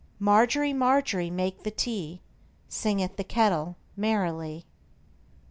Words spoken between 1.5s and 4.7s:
the tea, Singeth the kettle merrily.